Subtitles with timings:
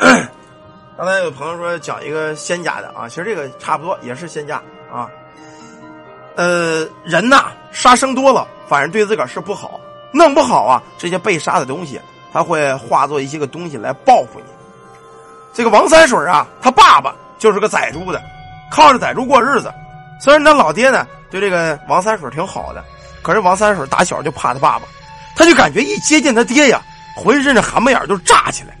[0.96, 4.56] 刚才有朋友说讲一个仙家的啊，其实这个差不多也是仙家
[4.90, 5.08] 啊。
[6.36, 9.78] 呃，人呐，杀生多了，反正对自个儿是不好，
[10.12, 12.00] 弄不好啊，这些被杀的东西，
[12.32, 14.46] 他会化作一些个东西来报复你。
[15.52, 18.22] 这个王三水啊，他爸爸就是个宰猪的，
[18.70, 19.70] 靠着宰猪过日子。
[20.18, 22.82] 虽然他老爹呢对这个王三水挺好的，
[23.22, 24.86] 可是王三水打小就怕他爸爸，
[25.36, 26.80] 他就感觉一接近他爹呀，
[27.14, 28.74] 浑身的汗毛眼就炸起来，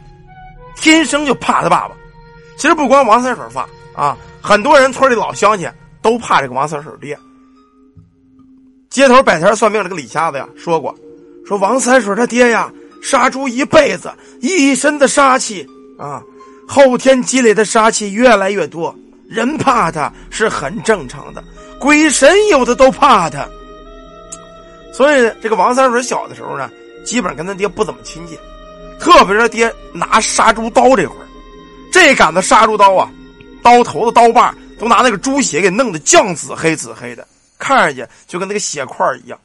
[0.80, 1.94] 天生就怕他爸爸。
[2.56, 5.70] 其实不光王三水怕啊，很多人村里老乡亲
[6.02, 7.18] 都怕这个王三水爹。
[8.90, 10.94] 街头摆摊算命这个李瞎子呀说过，
[11.46, 15.66] 说王三水他爹呀杀猪一辈子，一身的杀气
[15.98, 16.22] 啊，
[16.66, 18.94] 后天积累的杀气越来越多，
[19.28, 21.42] 人怕他是很正常的，
[21.78, 23.48] 鬼神有的都怕他。
[24.92, 26.68] 所以这个王三水小的时候呢，
[27.06, 28.36] 基本跟他爹不怎么亲近，
[29.00, 31.26] 特别是他爹拿杀猪刀这会儿，
[31.90, 33.10] 这杆子杀猪刀啊，
[33.62, 37.26] 刀头子刀把都拿那个猪血给弄得酱紫黑紫黑的。
[37.58, 39.38] 看上去就跟那个血块一样，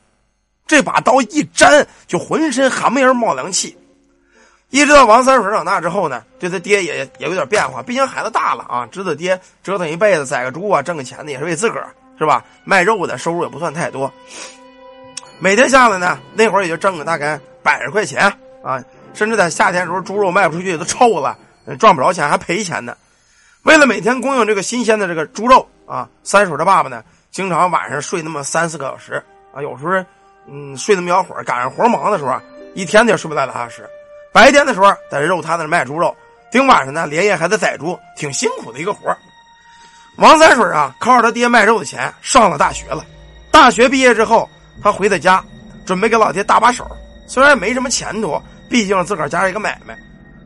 [0.66, 3.78] 这把刀一沾就浑身寒毛眼冒凉气。
[4.70, 7.84] 一直到王三水长大之后呢，对他爹也也有点变化。
[7.84, 12.44] 毕竟孩子大了啊，知道爹折腾一辈子宰个猪啊，挣个钱的也是为自个儿，是吧？
[12.64, 14.12] 卖肉的收入也不算太多，
[15.40, 18.22] 每天下来呢，那会儿也就挣个大概百十块钱
[18.64, 18.84] 啊。
[19.16, 21.38] 甚至在夏天时候，猪肉卖不出去都臭了，
[21.80, 22.96] 赚不着钱还赔钱呢。
[23.64, 27.04] 为了每天供应这个新鲜的这个猪肉啊，三水的爸爸呢。
[27.32, 29.22] 经常晚上睡那么三四个小时
[29.54, 30.06] 啊，有时候，
[30.48, 32.40] 嗯，睡那么一会儿，赶上活忙的时候，
[32.76, 33.86] 一天也睡不来俩小时。
[34.32, 36.16] 白天的时候在这肉摊子卖猪肉，
[36.50, 39.14] 顶晚上呢连夜还得宰猪，挺辛苦的一个活
[40.16, 43.04] 王三水啊，靠着他爹卖肉的钱上了大学了。
[43.52, 44.50] 大学毕业之后，
[44.82, 45.44] 他回到家，
[45.86, 46.90] 准备给老爹搭把手。
[47.28, 49.98] 虽然没什么前途，毕竟自个儿家一个买卖。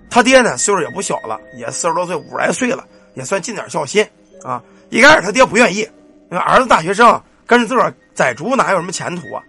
[0.09, 4.06] 他爹呢岁数也不小了，也四十多岁，五十来岁了，也算尽点孝心
[4.44, 4.62] 啊。
[4.89, 5.88] 一开始他爹不愿意。
[6.30, 9.44] 那儿子大学生跟着自个儿宰猪哪有什么前途啊？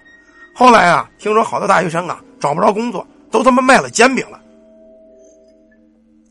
[0.54, 4.38] 后来啊，听说好多大学生啊找不着工作，都他妈卖了煎饼了。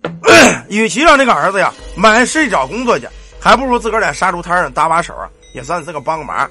[0.70, 3.08] 与其让这个儿子呀满世界找工作去，
[3.40, 6.48] 还不如自个儿在杀猪摊上搭把手啊，也算自个帮个忙。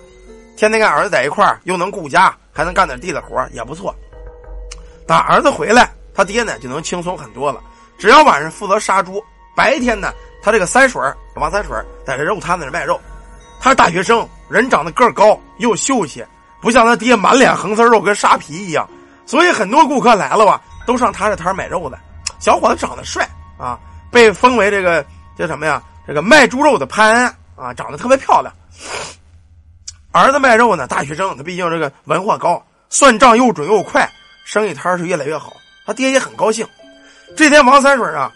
[0.57, 3.95] 天天跟儿子在一块儿，又能顾家，还能干点地的活也不错。
[5.09, 7.63] 打儿子回来，他爹呢就能轻松很多了。
[7.99, 9.25] 只要晚上负责杀猪，
[9.57, 11.03] 白天呢，他这个三水
[11.35, 11.75] 王三水
[12.05, 13.01] 在这肉摊子上卖肉。
[13.59, 16.23] 他是大学生，人长得个高又秀气，
[16.61, 18.87] 不像他爹满脸横丝肉跟沙皮一样，
[19.25, 21.99] 所以很多顾客来了吧，都上他这摊买肉的。
[22.39, 23.27] 小伙子长得帅
[23.57, 23.81] 啊，
[24.13, 25.03] 被封为这个
[25.39, 25.83] 叫什么呀？
[26.07, 28.53] 这个卖猪肉的潘安啊，长得特别漂亮。
[30.13, 34.09] 儿子卖肉呢，大学生，他毕竟这个文化高，算账又准又快，
[34.49, 35.59] 生意摊是越来越好。
[35.85, 36.67] 他爹也很高兴。
[37.37, 38.33] 这天王三水啊，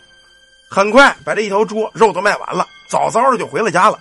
[0.69, 3.99] 很快把这一头猪肉都卖完了，早早的就回了家了。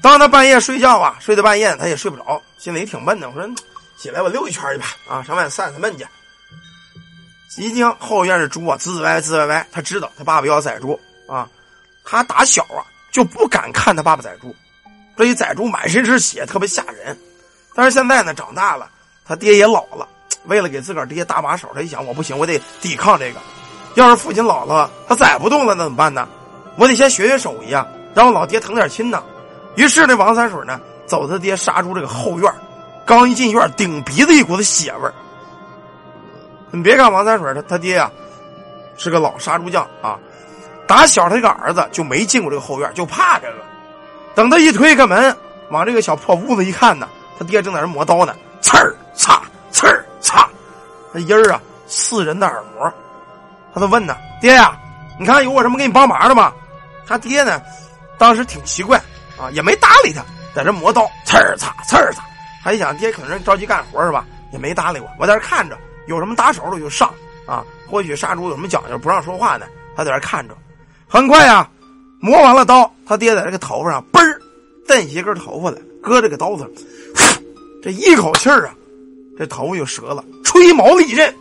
[0.00, 3.28] 当他半夜睡觉啊，睡到半夜他也睡不着，心里挺闷的。
[3.28, 3.48] 我说
[3.96, 6.06] 起来我溜一圈去吧，啊，上外面散散闷去。
[7.56, 11.48] 一听后院的猪啊吱歪吱歪歪，他知道他爸爸要宰猪啊。
[12.04, 14.54] 他打小啊就不敢看他爸爸宰猪，
[15.16, 17.18] 这一宰猪满身是血，特别吓人。
[17.74, 18.88] 但是现在呢长大了，
[19.24, 20.08] 他爹也老了，
[20.48, 23.38] 为了给自个儿爹搭把手，他一想我不行，我得抵抗这个。
[23.94, 26.28] 要是父亲老了，他宰不动了，那怎么办呢？
[26.76, 29.22] 我得先学学手艺啊，让我老爹疼点亲呢。
[29.76, 32.52] 于是那王三水呢，走他爹杀猪这个后院，
[33.04, 35.14] 刚一进院，顶鼻子一股子血味儿。
[36.70, 38.10] 你别看王三水他他爹呀，
[38.96, 40.18] 是个老杀猪匠啊，
[40.86, 43.54] 打小他这个儿子就没进过这个后院，就怕这个。
[44.34, 45.36] 等他一推开门，
[45.70, 49.42] 往这个小破屋子一看呢，他爹正在那磨刀呢，刺儿擦，刺儿擦，
[51.12, 52.92] 那音儿啊刺人的耳膜。
[53.74, 54.78] 他就问呢，爹呀，
[55.18, 56.52] 你看有我什么给你帮忙的吗？
[57.06, 57.60] 他爹呢，
[58.18, 59.00] 当时挺奇怪。
[59.40, 60.20] 啊，也没搭理他，
[60.52, 62.24] 在这磨刀，刺儿擦，刺儿擦，
[62.64, 64.26] 他一想爹可能着急干活是吧？
[64.52, 67.08] 也没搭理我，我在这看着，有什么打手的就上
[67.46, 67.64] 啊。
[67.88, 70.56] 或许杀猪有什么讲究，不让说话呢，他在这看着。
[71.06, 71.70] 很快呀，
[72.20, 74.40] 磨完了刀，他爹在这个头发上嘣儿
[74.88, 76.68] 蹬起一根头发来，搁这个刀子，
[77.80, 78.74] 这一口气儿啊，
[79.38, 81.32] 这头发就折了，吹毛利刃。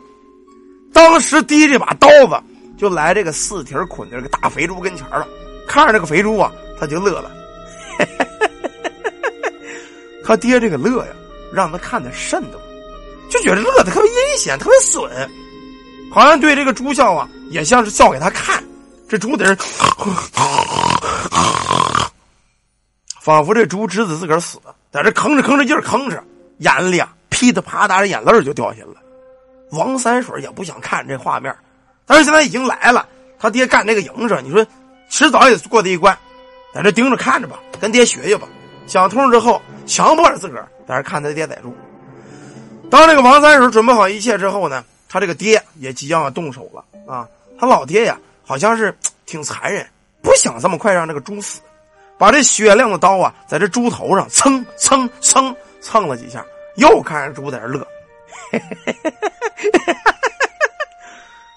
[0.94, 2.40] 当时提这把刀子
[2.78, 5.28] 就来这个四蹄捆这个大肥猪跟前了，
[5.68, 7.32] 看着这个肥猪啊，他就乐了。
[10.24, 11.12] 他爹这个乐呀，
[11.52, 12.68] 让他看的瘆得慌，
[13.30, 15.10] 就觉得乐的特别阴险，特别损，
[16.12, 18.64] 好像对这个猪笑啊，也像是笑给他看。
[19.10, 19.56] 这猪在这，
[23.22, 24.60] 仿佛这猪知道自个儿死，
[24.92, 26.22] 在这吭哧吭哧劲儿吭哧，
[26.58, 28.96] 眼里啊噼里啪嗒的眼泪就掉下来了。
[29.74, 31.56] 王三水也不想看这画面，
[32.04, 33.08] 但是现在已经来了，
[33.38, 34.66] 他爹干这个营生，你说
[35.08, 36.18] 迟早也过这一关，
[36.74, 38.48] 在这盯着看着吧，跟爹学学吧。
[38.88, 41.72] 想通了之后，强迫着自个儿在这看他爹宰猪。
[42.90, 47.28] 当这个王三水准备好一切之后呢，他这个爹也即将要动手了啊！
[47.60, 48.98] 他老爹呀，好像是
[49.28, 49.86] 挺残忍，
[50.24, 51.62] 不想这么快让这个猪死，
[52.18, 56.44] 把这雪亮的刀啊，在这猪头上蹭蹭蹭蹭了几下，
[56.78, 57.86] 又看着猪在这乐。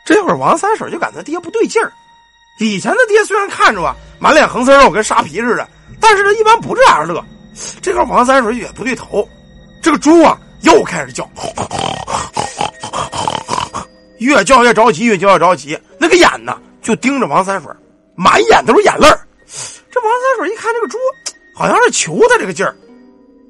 [0.05, 1.93] 这会儿王三水就感觉爹不对劲儿。
[2.59, 5.67] 以前的爹虽然看着啊满脸横丝肉跟沙皮似的，
[6.01, 7.25] 但是他一般不这样乐。
[7.81, 9.27] 这会儿王三水也不对头，
[9.83, 11.29] 这个猪啊又开始叫，
[14.19, 15.79] 越叫越着急，越叫越着急。
[15.99, 17.71] 那个眼呢就盯着王三水，
[18.15, 19.09] 满眼都是眼泪
[19.91, 20.99] 这王三水一看这个猪，
[21.55, 22.75] 好像是求他这个劲儿，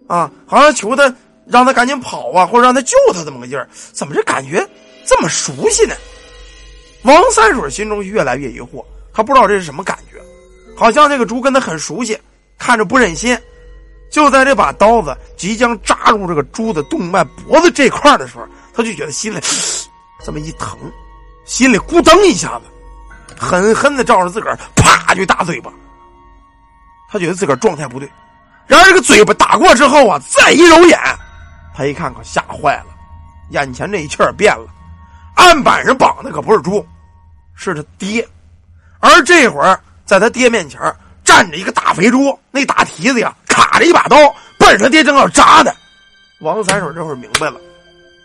[0.09, 1.13] 啊，好像求他。
[1.47, 4.67] 让他赶紧跑啊，或者让他救他这么个劲儿，怎么这感觉
[5.07, 5.95] 这么熟悉呢？
[7.03, 10.21] 王三水心中越来越疑惑，他不知道这是什么感觉，
[10.77, 12.19] 好像这个猪跟他很熟悉，
[12.59, 13.39] 看着不忍心。
[14.11, 19.39] 就在这把刀子即将扎入这个猪的动脉脖子这块的时候，他就觉得心里
[20.25, 20.77] 这么一疼，
[21.45, 25.73] 心里咕噔一下子，狠狠的照着自个儿啪就大嘴巴。
[27.09, 28.09] 他觉得自个儿状态不对，
[28.67, 30.99] 然而这个嘴巴打过之后啊，再一揉眼。
[31.81, 32.89] 他一看，可吓坏了，
[33.53, 34.67] 眼前这一切变了，
[35.37, 36.87] 案板上绑的可不是猪，
[37.55, 38.29] 是他爹，
[38.99, 40.79] 而这会儿在他爹面前
[41.25, 44.17] 站着一个大肥猪，那大蹄子呀卡着一把刀，
[44.59, 45.75] 奔着他爹正要扎的。
[46.41, 47.59] 王三水这会儿明白了，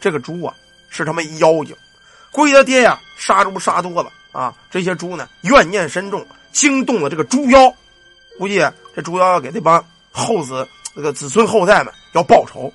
[0.01, 0.53] 这个猪啊
[0.89, 1.73] 是他妈妖精，
[2.33, 7.73] 估计他爹呀杀猪杀多了啊，这些猪呢怨念深重，惊动了这个猪妖，
[8.37, 8.59] 估计
[8.93, 9.81] 这猪妖要给那帮
[10.11, 12.69] 后子那个子孙后代们要报仇。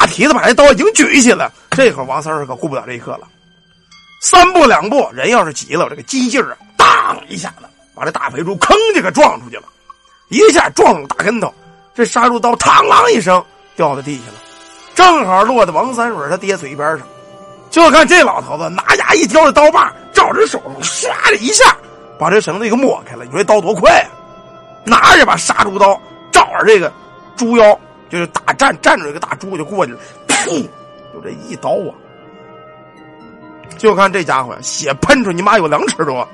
[0.00, 3.28] 大蹄子把这刀已经举起来，这会儿王三儿可顾不了这一刻了，
[4.22, 9.64] 三步两步，人要是急了，这个机劲儿啊，当一下子把这大肥猪吭就给撞出去了，
[10.30, 11.52] 一下撞了大跟头，
[11.94, 13.44] 这杀猪刀嘡啷一声
[13.76, 14.38] 掉在地下了，
[14.94, 17.06] 正好落在王三水他爹嘴边上。
[17.70, 21.76] 就看这老头子拿牙一挑这刀把，照着手上唰的一下
[22.18, 23.26] 把这绳子给抹开了。
[23.26, 24.08] 你说这刀多快啊！
[24.82, 26.00] 拿着把杀猪刀
[26.32, 26.90] 照着这个
[27.36, 27.78] 猪腰。
[28.10, 30.68] 就是打站站着一个大猪就过去了，噗，
[31.14, 31.94] 就这一刀啊！
[33.78, 36.28] 就看这家伙血喷出你妈有两尺多，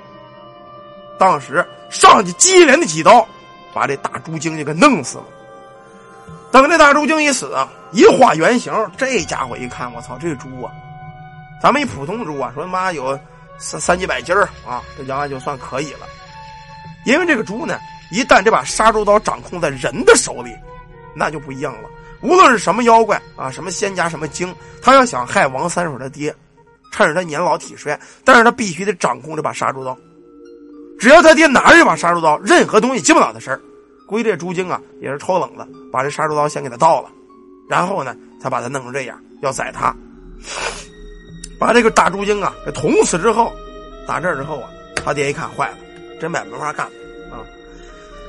[1.19, 3.25] 当时上去接连的几刀，
[3.75, 5.25] 把这大猪精就给弄死了。
[6.51, 10.73] 等这大猪精一死啊，一化原形，这家伙一看，我操，这猪啊，
[11.63, 13.19] 咱们一普通猪啊，说他妈有
[13.59, 16.07] 三三几百斤儿啊，这将来就算可以了。
[17.05, 17.79] 因为这个猪呢，
[18.11, 20.57] 一旦这把杀猪刀掌控在人的手里。
[21.17, 21.89] 那就不一样了。
[22.21, 26.35] 无论是什么妖怪啊，什么仙家，什么精，他要想害王三水他爹，
[26.93, 29.97] 趁着他年老体衰，但是他必须得掌控这把杀猪刀。
[30.99, 33.59] 只要他爹拿着这把杀猪刀，任何东西进不了他身
[34.07, 37.11] 估计这猪精啊也是超冷的，把这杀猪刀先给他倒了，
[37.69, 39.95] 然后呢才把他弄成这样，要宰他。
[41.59, 43.53] 把这个大猪精啊给捅死之后，
[44.07, 44.71] 打这之后啊，
[45.05, 45.77] 他爹一看坏了，
[46.21, 46.93] 这买没法干了
[47.37, 47.45] 啊，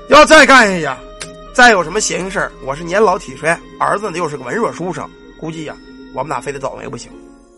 [0.09, 1.06] 要再干下去。
[1.57, 5.09] 再有什么闲事儿，我是年老体衰，儿子呢又是个文弱书生，
[5.39, 5.75] 估计呀，
[6.13, 7.11] 我们俩非得倒霉不行。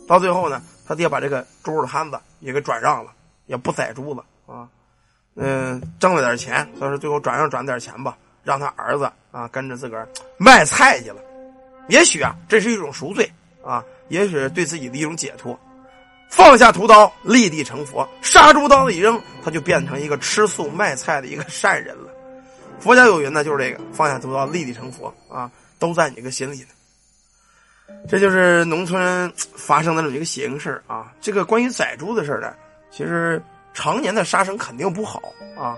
[0.07, 3.11] 到最后呢，他爹把这个猪的摊子也给转让了，
[3.47, 4.69] 也不宰猪了啊。
[5.35, 10.07] 嗯，挣了点钱，算是最后转让转点钱吧，让他儿子啊跟着自个儿
[10.37, 11.17] 卖菜去了。
[11.89, 13.29] 也许啊，这是一种赎罪
[13.61, 15.59] 啊，也许对自己的一种解脱。
[16.29, 22.08] 放下屠刀，立地成佛，杀猪刀子一扔，他就变成一个吃素卖菜的一个善人了。
[22.79, 26.67] 佛家有云呢，就是这个放下屠刀，立地成佛啊，都在你个心里呢。
[28.07, 31.11] 这就是农村发生的这么一个邪性事啊。
[31.19, 32.53] 这个关于宰猪的事呢，
[32.91, 33.41] 其实
[33.73, 35.21] 常年的杀生肯定不好
[35.57, 35.77] 啊。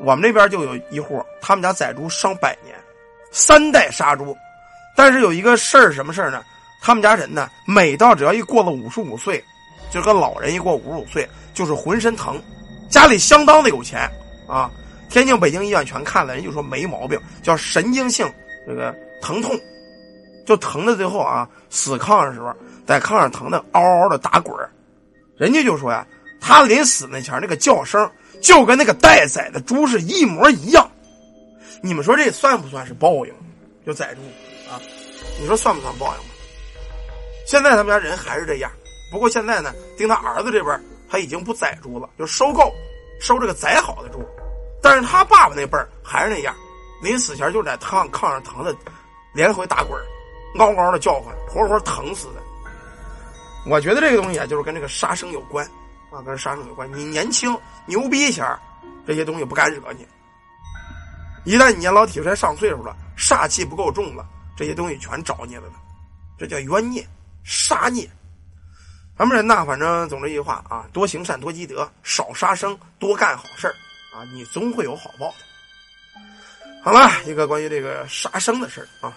[0.00, 2.74] 我们这边就有一户，他们家宰猪上百年，
[3.30, 4.36] 三代杀猪。
[4.96, 6.42] 但是有一个事儿，什么事呢？
[6.80, 9.42] 他们家人呢，每到只要一过了五十五岁，
[9.90, 12.40] 就跟老人一过五十五岁，就是浑身疼，
[12.88, 14.10] 家里相当的有钱
[14.48, 14.70] 啊。
[15.12, 18.26] 天津、北京医院全看了，人就说没毛病，叫神经性
[18.66, 19.54] 这个疼痛，
[20.46, 22.50] 就疼的最后啊，死炕上的时候，
[22.86, 24.56] 在炕上疼的嗷嗷的打滚
[25.36, 26.06] 人家就说呀，
[26.40, 30.90] 他临死那前那个叫声就跟那个待宰的猪是一模一样。
[31.82, 33.34] 你们说这算不算是报应？
[33.84, 34.22] 就宰猪
[34.70, 34.80] 啊？
[35.38, 36.22] 你说算不算报应？
[37.46, 38.70] 现在他们家人还是这样，
[39.12, 42.72] 不过现在呢，盯他儿子这边他已经不宰猪了，就收购
[43.20, 44.24] 收这个宰好的猪。
[44.82, 46.54] 但是他爸爸那辈儿还是那样，
[47.00, 48.74] 临死前就在炕炕上疼的，
[49.32, 49.98] 连回打滚
[50.58, 52.42] 嗷嗷的叫唤，活活疼死的。
[53.64, 55.64] 我觉得这个东西啊，就是跟这个杀生有关，
[56.10, 56.92] 啊，跟杀生有关。
[56.92, 58.44] 你年轻牛逼前
[59.06, 60.04] 这些东西不敢惹你；
[61.44, 65.64] 一旦你年老体衰上岁数了，煞气不够重了，这些东西全找你了。
[66.36, 67.06] 这叫冤孽、
[67.44, 68.10] 杀孽。
[69.16, 73.74] 咱们人呐，反正总这一句话啊，多行善，多积德，少杀生，多干好事儿
[74.12, 76.20] 啊，你总会有好报的。
[76.82, 79.16] 好了，一个关于这个杀生的事啊。